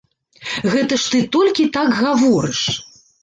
Гэта 0.75 0.97
ж 1.03 1.11
ты 1.15 1.19
толькі 1.37 1.67
так 1.77 1.93
гаворыш. 2.01 2.61